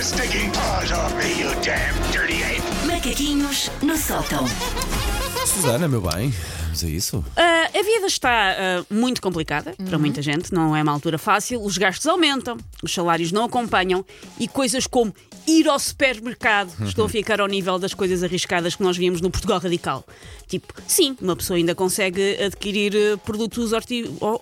[0.00, 2.62] your stinking paws off me, you damn dirty ape!
[2.86, 4.46] Macaquinhos no sótão.
[5.46, 6.32] Susana, meu bem,
[6.70, 7.24] vamos a isso?
[7.36, 10.00] Ah, a vida está ah, muito complicada para Uhum.
[10.00, 11.62] muita gente, não é uma altura fácil.
[11.62, 14.04] Os gastos aumentam, os salários não acompanham
[14.38, 15.14] e coisas como
[15.46, 16.86] ir ao supermercado Uhum.
[16.86, 20.04] estão a ficar ao nível das coisas arriscadas que nós víamos no Portugal Radical.
[20.46, 23.72] Tipo, sim, uma pessoa ainda consegue adquirir eh, produtos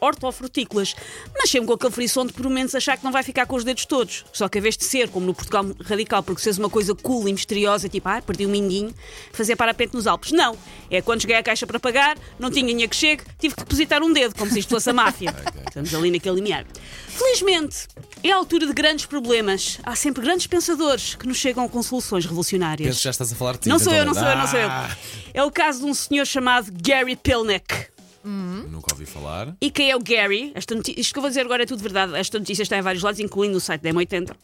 [0.00, 0.94] hortofrutícolas,
[1.36, 3.64] mas sempre com aquele frisson de por menos achar que não vai ficar com os
[3.64, 4.24] dedos todos.
[4.32, 6.94] Só que a vez de ser, como no Portugal Radical, porque se fez uma coisa
[6.94, 8.94] cool e misteriosa, tipo, ah, perdi um minguinho,
[9.32, 10.30] fazer parapente nos Alpes.
[10.32, 10.56] Não.
[10.90, 14.02] É quando cheguei à caixa para pagar, não tinha dinheiro que chegue, tive que depositar
[14.02, 15.34] um dedo, como se isto fosse a máfia.
[15.66, 16.64] Estamos ali naquele limiar.
[17.08, 17.86] Felizmente,
[18.22, 19.78] é a altura de grandes problemas.
[19.82, 22.86] Há sempre grandes pensadores que nos chegam com soluções revolucionárias.
[22.88, 23.68] Penso que já estás a falar de ti.
[23.68, 24.68] Não sou eu, não sou eu, não sou eu.
[24.68, 24.96] Ah,
[25.32, 27.86] É o caso de um senhor chamado Gary Pilnick.
[28.24, 29.54] Nunca ouvi falar.
[29.60, 30.50] E quem é o Gary?
[30.54, 32.14] Esta noti- Isto que eu vou dizer agora é tudo verdade.
[32.16, 34.34] Esta notícia está em vários lados, incluindo o site da M80.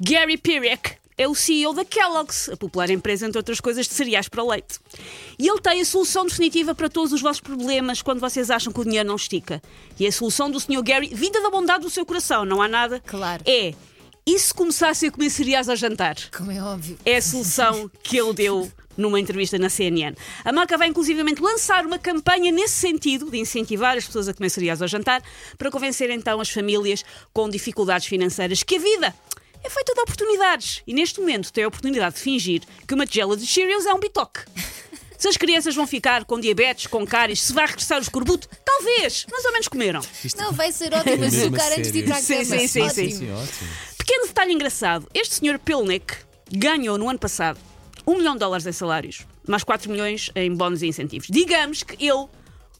[0.00, 4.28] Gary Pirek é o CEO da Kellogg's, a popular empresa, entre outras coisas, de cereais
[4.28, 4.78] para leite.
[5.38, 8.80] E ele tem a solução definitiva para todos os vossos problemas quando vocês acham que
[8.80, 9.62] o dinheiro não estica.
[9.98, 10.82] E a solução do Sr.
[10.82, 13.42] Gary, vinda da bondade do seu coração, não há nada, Claro.
[13.46, 13.72] é
[14.26, 16.16] e se começassem a comer cereais ao jantar?
[16.36, 16.98] Como é óbvio.
[17.04, 20.16] É a solução que ele deu numa entrevista na CNN.
[20.44, 24.50] A marca vai inclusivamente lançar uma campanha nesse sentido, de incentivar as pessoas a comer
[24.50, 25.22] cereais ao jantar,
[25.56, 29.14] para convencer então as famílias com dificuldades financeiras que a vida
[29.66, 30.82] é feita de oportunidades.
[30.86, 34.00] E neste momento tem a oportunidade de fingir que uma tigela de Cheerios é um
[34.00, 34.40] bitoque.
[35.18, 39.24] Se as crianças vão ficar com diabetes, com cáries, se vai regressar o escorbuto, talvez,
[39.32, 40.02] mais ou menos comeram.
[40.36, 42.44] Não, vai ser ótimo a açúcar antes de ir para a Sim, cama.
[42.44, 42.90] sim, sim, Ótimo.
[42.94, 43.10] sim.
[43.10, 43.68] Sim, ótimo.
[43.96, 46.16] Pequeno detalhe engraçado: este senhor Pilnick
[46.52, 47.58] ganhou no ano passado
[48.06, 51.28] 1 milhão de dólares em salários, mais 4 milhões em bónus e incentivos.
[51.30, 52.26] Digamos que ele,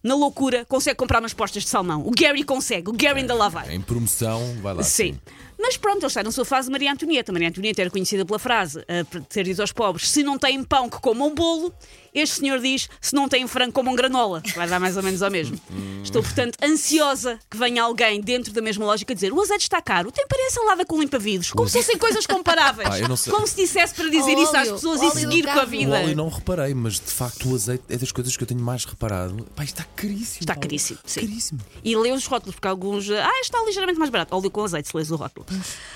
[0.03, 2.07] na loucura, consegue comprar umas postas de salmão.
[2.07, 3.75] O Gary consegue, o Gary ainda lá vai.
[3.75, 4.83] Em promoção, vai lá.
[4.83, 5.19] Sim.
[5.59, 7.33] Mas pronto, ele está na sua fase de Maria Antonieta.
[7.33, 10.89] Maria Antonieta era conhecida pela frase a ter dito aos pobres: se não têm pão,
[10.89, 11.73] que comam um bolo.
[12.15, 14.43] Este senhor diz: se não têm frango, comam granola.
[14.55, 15.59] Vai dar mais ou menos ao mesmo.
[16.03, 20.11] Estou, portanto, ansiosa que venha alguém dentro da mesma lógica dizer: o azeite está caro,
[20.11, 21.51] tempera a salada com limpa-vidros.
[21.51, 23.01] Como se fossem coisas comparáveis.
[23.07, 23.33] Eu sei.
[23.33, 25.65] Como se dissesse para dizer Óleo, isso às pessoas e óleo seguir com a.
[25.65, 25.93] O vida.
[25.93, 28.85] óleo não reparei, mas de facto o azeite é das coisas que eu tenho mais
[28.85, 29.47] reparado.
[29.55, 30.41] Pá, isto está caríssimo.
[30.41, 31.21] Está caríssimo, sim.
[31.21, 31.61] Caríssimo.
[31.85, 33.11] E lê os rótulos, porque alguns.
[33.11, 34.35] Ah, está ligeiramente mais barato.
[34.35, 35.46] Óleo com azeite, se lês o rótulo.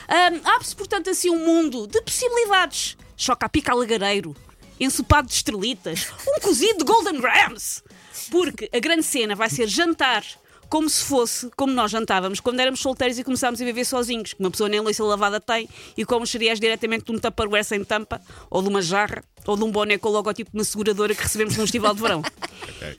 [0.09, 2.97] Ahm, Abre-se, portanto, assim um mundo de possibilidades.
[3.17, 4.35] Choca a pica a lagareiro,
[4.79, 7.83] ensopado de estrelitas, um cozido de Golden Grams.
[8.31, 10.25] Porque a grande cena vai ser jantar.
[10.71, 14.33] Como se fosse como nós jantávamos quando éramos solteiros e começámos a viver sozinhos.
[14.33, 17.65] Que uma pessoa nem louça lavada tem e come os cereais diretamente de um tupperware
[17.65, 20.63] sem tampa, ou de uma jarra, ou de um boné com o logotipo de uma
[20.63, 22.23] seguradora que recebemos num festival de verão.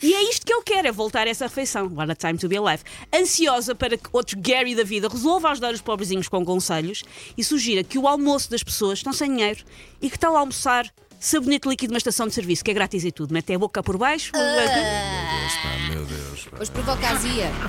[0.02, 1.88] E é isto que ele quer, é voltar a essa refeição.
[1.88, 2.84] What a time to be alive.
[3.14, 7.04] Ansiosa para que outros Gary da vida resolva ajudar os pobrezinhos com conselhos
[7.38, 9.64] e sugira que o almoço das pessoas estão sem dinheiro
[10.02, 13.12] e que tal almoçar sabonete líquido de uma estação de serviço, que é grátis e
[13.12, 13.34] tudo.
[13.34, 14.32] Mete a boca por baixo.
[14.34, 16.48] Deus, pá, meu Deus.
[16.50, 16.58] pá.
[16.60, 17.52] Hoje provoca azia.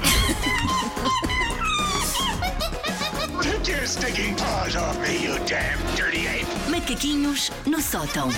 [6.68, 8.28] Macaquinhos no sótão.